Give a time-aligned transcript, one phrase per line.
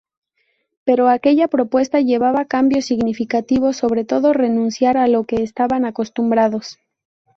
[0.83, 6.79] Pero aquella propuesta llevaba cambios significativos, sobre todo renunciar a lo que estaban acostumbrados.